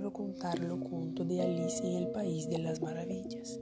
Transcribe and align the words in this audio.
Quiero 0.00 0.14
contarlo 0.14 0.78
junto 0.78 1.26
de 1.26 1.42
Alicia 1.42 1.84
en 1.84 1.96
el 1.96 2.08
País 2.08 2.48
de 2.48 2.56
las 2.56 2.80
Maravillas. 2.80 3.60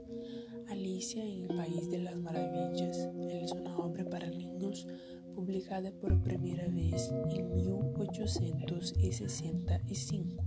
Alicia 0.69 1.21
en 1.21 1.41
el 1.41 1.47
País 1.57 1.91
de 1.91 1.99
las 1.99 2.15
Maravillas 2.15 3.09
es 3.29 3.51
una 3.51 3.77
obra 3.77 4.05
para 4.05 4.29
niños 4.29 4.87
publicada 5.35 5.91
por 5.91 6.17
primera 6.21 6.65
vez 6.69 7.11
en 7.29 7.57
1865. 7.57 10.41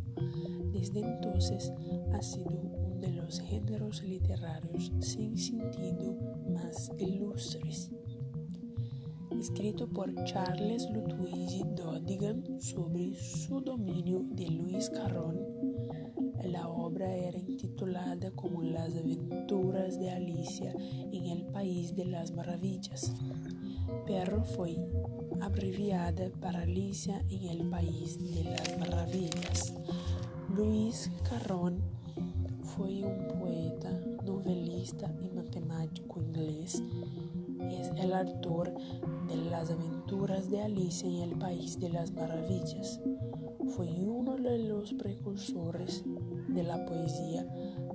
Desde 0.72 1.00
entonces 1.00 1.70
ha 2.14 2.22
sido 2.22 2.48
uno 2.48 2.98
de 2.98 3.12
los 3.12 3.40
géneros 3.40 4.02
literarios 4.02 4.90
sin 5.00 5.36
sentido 5.36 6.16
más 6.54 6.90
ilustres. 6.96 7.90
Escrito 9.38 9.88
por 9.88 10.12
Charles 10.24 10.88
Ludwig 10.90 11.64
Dodigan 11.74 12.60
sobre 12.60 13.14
su 13.14 13.60
dominio 13.60 14.24
de 14.30 14.46
Luis 14.46 14.71
era 17.10 17.38
intitulada 17.38 18.30
como 18.32 18.62
Las 18.62 18.96
aventuras 18.96 19.98
de 19.98 20.10
Alicia 20.10 20.74
en 21.12 21.26
el 21.26 21.44
País 21.46 21.94
de 21.96 22.04
las 22.04 22.32
Maravillas, 22.32 23.14
pero 24.06 24.44
fue 24.44 24.76
abreviada 25.40 26.30
para 26.40 26.62
Alicia 26.62 27.24
en 27.28 27.48
el 27.48 27.68
País 27.68 28.18
de 28.34 28.44
las 28.44 28.78
Maravillas. 28.78 29.74
Luis 30.54 31.10
Carrón 31.28 31.80
fue 32.62 33.04
un 33.04 33.28
poeta, 33.38 33.90
novelista 34.24 35.12
y 35.22 35.28
matemático 35.34 36.22
inglés. 36.22 36.82
Es 37.70 37.90
el 37.98 38.12
autor 38.12 38.72
de 39.28 39.36
Las 39.50 39.70
aventuras 39.70 40.50
de 40.50 40.62
Alicia 40.62 41.08
en 41.08 41.30
el 41.30 41.38
País 41.38 41.78
de 41.78 41.90
las 41.90 42.12
Maravillas. 42.12 43.00
Fue 43.76 43.88
uno 44.04 44.36
de 44.36 44.58
los 44.58 44.92
precursores 44.94 46.04
de 46.52 46.62
la 46.62 46.84
poesía 46.84 47.44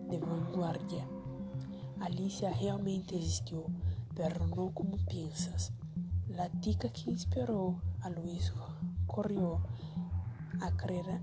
de 0.09 0.19
vanguardia. 0.19 1.07
Alicia 1.99 2.51
realmente 2.53 3.15
existió, 3.15 3.65
pero 4.15 4.47
no 4.47 4.73
como 4.73 4.97
piensas. 5.05 5.73
La 6.27 6.49
tica 6.49 6.89
que 6.89 7.11
inspiró 7.11 7.81
a 8.01 8.09
Luis 8.09 8.53
corrió 9.05 9.61
a 10.61 10.71
crear, 10.75 11.21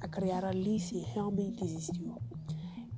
a 0.00 0.10
crear 0.10 0.44
Alicia 0.44 1.06
realmente 1.14 1.64
existió. 1.64 2.18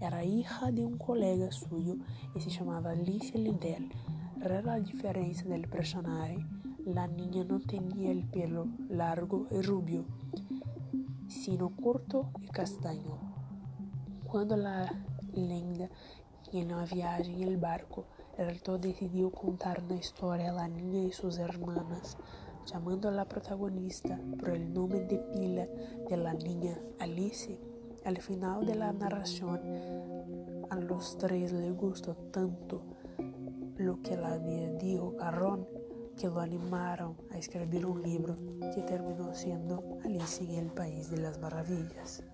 Era 0.00 0.24
hija 0.24 0.70
de 0.70 0.84
un 0.84 0.98
colega 0.98 1.50
suyo 1.50 1.96
y 2.34 2.40
se 2.40 2.50
llamaba 2.50 2.90
Alicia 2.90 3.38
Lindell. 3.38 3.90
Rara 4.38 4.62
la 4.62 4.80
diferencia 4.80 5.48
del 5.48 5.68
personaje, 5.68 6.36
la 6.84 7.06
niña 7.06 7.44
no 7.44 7.60
tenía 7.60 8.10
el 8.10 8.24
pelo 8.24 8.66
largo 8.88 9.46
y 9.50 9.62
rubio, 9.62 10.04
sino 11.28 11.70
corto 11.70 12.30
y 12.42 12.48
castaño. 12.48 13.33
Cuando 14.34 14.56
la 14.56 14.92
lenda 15.32 15.88
en 16.52 16.68
la 16.68 16.84
viaje 16.86 17.30
en 17.30 17.42
el 17.42 17.56
barco, 17.56 18.06
el 18.36 18.46
rector 18.46 18.80
decidió 18.80 19.30
contar 19.30 19.80
una 19.80 19.94
historia 19.94 20.50
a 20.60 20.66
niña 20.66 21.04
y 21.04 21.12
sus 21.12 21.38
hermanas, 21.38 22.16
llamando 22.66 23.08
a 23.10 23.24
protagonista 23.26 24.18
por 24.40 24.48
el 24.48 24.74
nombre 24.74 25.06
de 25.06 25.18
pila 25.18 25.68
de 26.10 26.16
la 26.16 26.34
niña 26.34 26.76
Alice. 26.98 27.60
Al 28.04 28.18
final 28.18 28.66
de 28.66 28.74
la 28.74 28.92
narración, 28.92 29.60
a 30.68 30.80
los 30.80 31.16
tres 31.16 31.52
les 31.52 31.72
gustó 31.72 32.16
tanto 32.32 32.82
lo 33.76 34.02
que 34.02 34.16
la 34.16 34.32
había 34.32 34.68
dijo 34.72 35.16
Carrón 35.16 35.68
que 36.18 36.26
lo 36.26 36.40
animaron 36.40 37.16
a 37.30 37.38
escribir 37.38 37.86
un 37.86 38.02
libro 38.02 38.36
que 38.74 38.82
terminó 38.82 39.32
siendo 39.32 40.00
Alice 40.04 40.42
en 40.42 40.54
el 40.54 40.72
País 40.72 41.08
de 41.08 41.18
las 41.18 41.38
Maravillas. 41.38 42.24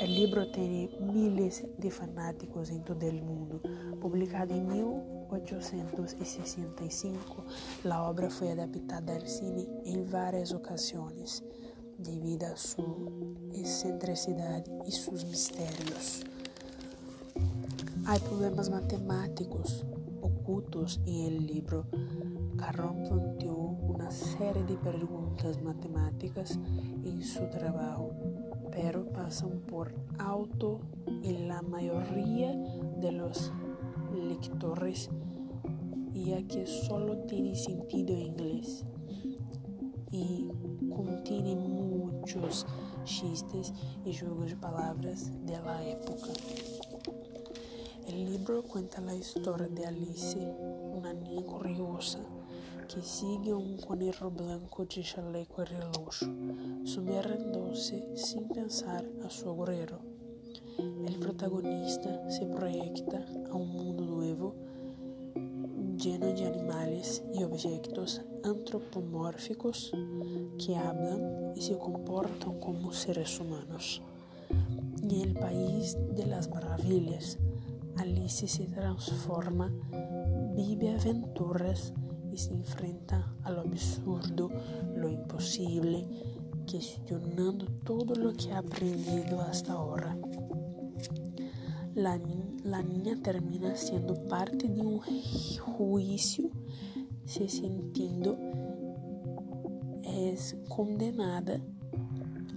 El 0.00 0.14
libro 0.14 0.48
tiene 0.52 0.88
miles 1.00 1.66
de 1.76 1.90
fanáticos 1.90 2.70
en 2.70 2.84
todo 2.84 3.04
el 3.04 3.20
mundo. 3.20 3.60
Publicado 4.00 4.54
en 4.54 4.68
1865, 4.68 7.44
la 7.82 8.04
obra 8.04 8.30
fue 8.30 8.52
adaptada 8.52 9.16
al 9.16 9.26
cine 9.26 9.66
en 9.84 10.08
varias 10.08 10.52
ocasiones 10.52 11.42
debido 11.98 12.46
a 12.46 12.56
su 12.56 13.34
excentricidad 13.52 14.64
y 14.86 14.92
sus 14.92 15.24
misterios. 15.24 16.22
Hay 18.06 18.20
problemas 18.20 18.70
matemáticos 18.70 19.84
ocultos 20.20 21.00
en 21.06 21.26
el 21.26 21.44
libro. 21.44 21.86
Carrón 22.56 23.02
planteó 23.02 23.56
una 23.56 24.12
serie 24.12 24.62
de 24.62 24.76
preguntas 24.76 25.60
matemáticas 25.60 26.56
en 27.04 27.20
su 27.20 27.50
trabajo 27.50 28.12
pero 28.70 29.04
pasan 29.06 29.60
por 29.60 29.94
alto 30.18 30.80
en 31.22 31.48
la 31.48 31.62
mayoría 31.62 32.54
de 33.00 33.12
los 33.12 33.52
lectores 34.14 35.10
ya 36.14 36.42
que 36.46 36.66
solo 36.66 37.18
tiene 37.26 37.54
sentido 37.54 38.14
en 38.14 38.20
inglés 38.20 38.84
y 40.10 40.48
contiene 40.94 41.54
muchos 41.56 42.66
chistes 43.04 43.72
y 44.04 44.14
juegos 44.14 44.50
de 44.50 44.56
palabras 44.56 45.30
de 45.46 45.58
la 45.60 45.88
época. 45.88 46.28
El 48.06 48.24
libro 48.24 48.62
cuenta 48.62 49.00
la 49.00 49.14
historia 49.14 49.68
de 49.68 49.86
Alice, 49.86 50.38
una 50.92 51.12
niña 51.12 51.42
curiosa 51.42 52.20
que 52.88 53.02
sigue 53.02 53.52
un 53.52 53.76
conejo 53.76 54.30
blanco 54.30 54.86
de 54.86 55.02
chaleco 55.02 55.62
sumergiéndose 56.84 58.16
sin 58.16 58.48
pensar 58.48 59.04
a 59.24 59.28
su 59.28 59.50
agujero. 59.50 59.98
El 61.06 61.18
protagonista 61.18 62.30
se 62.30 62.46
proyecta 62.46 63.26
a 63.50 63.54
un 63.54 63.68
mundo 63.68 64.04
nuevo 64.04 64.54
lleno 65.98 66.26
de 66.32 66.46
animales 66.46 67.22
y 67.34 67.42
objetos 67.42 68.22
antropomórficos 68.42 69.92
que 70.58 70.74
hablan 70.74 71.52
y 71.54 71.60
se 71.60 71.76
comportan 71.76 72.58
como 72.58 72.92
seres 72.92 73.38
humanos. 73.38 74.00
En 75.02 75.10
el 75.10 75.34
país 75.34 75.96
de 76.16 76.26
las 76.26 76.48
maravillas, 76.48 77.38
Alice 77.98 78.48
se 78.48 78.64
transforma, 78.64 79.70
vive 80.54 80.94
aventuras 80.94 81.92
se 82.38 82.52
enfrenta 82.52 83.34
a 83.42 83.50
lo 83.50 83.62
absurdo, 83.62 84.50
lo 84.94 85.08
imposible, 85.08 86.06
cuestionando 86.70 87.66
todo 87.84 88.14
lo 88.14 88.32
que 88.32 88.52
ha 88.52 88.58
aprendido 88.58 89.40
hasta 89.40 89.72
ahora. 89.72 90.16
La, 91.94 92.20
la 92.62 92.82
niña 92.82 93.20
termina 93.22 93.74
siendo 93.76 94.14
parte 94.28 94.68
de 94.68 94.80
un 94.80 95.00
juicio, 95.00 96.50
se 97.24 97.48
sintiendo 97.48 98.38
es 100.04 100.56
condenada 100.68 101.60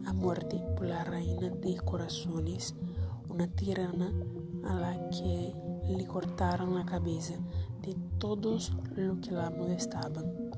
a 0.06 0.14
muerte 0.14 0.62
por 0.76 0.88
la 0.88 1.04
reina 1.04 1.50
de 1.50 1.78
corazones, 1.78 2.76
una 3.30 3.48
tirana 3.48 4.12
a 4.64 4.76
la 4.76 5.10
que 5.10 5.54
le 5.90 6.06
cortaron 6.06 6.76
la 6.76 6.86
cabeza 6.86 7.34
de 7.34 7.42
todos 8.22 8.72
los 8.96 9.18
que 9.18 9.32
la 9.32 9.50
molestaban. 9.50 10.52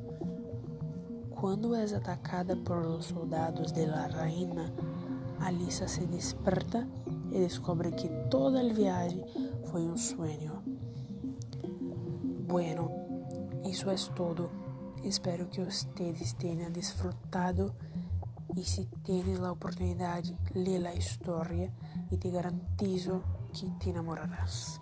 Cuando 1.30 1.78
es 1.78 1.94
atacada 1.94 2.58
por 2.58 2.84
los 2.86 3.06
soldados 3.06 3.74
de 3.74 3.88
la 3.88 4.10
reina, 4.10 4.70
Alisa 5.40 5.88
se 5.88 6.06
desperta 6.06 6.86
y 7.32 7.40
descubre 7.40 7.92
que 7.92 8.10
todo 8.30 8.60
el 8.60 8.74
viaje 8.74 9.24
fue 9.72 9.82
un 9.82 9.98
sueño. 9.98 10.62
Bueno, 12.48 12.92
eso 13.64 13.92
es 13.92 14.12
todo. 14.14 14.50
Espero 15.02 15.50
que 15.50 15.62
ustedes 15.62 16.36
tenham 16.36 16.74
disfrutado 16.74 17.76
y 18.58 18.64
si 18.66 18.88
tienes 19.04 19.40
la 19.40 19.54
oportunidad, 19.54 20.22
lee 20.54 20.80
la 20.80 20.94
historia 20.94 21.72
y 22.12 22.18
te 22.18 22.30
garantizo 22.30 23.24
que 23.54 23.72
te 23.80 23.92
enamorarás. 23.92 24.82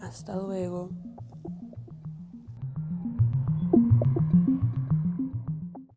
Hasta 0.00 0.36
luego. 0.36 0.88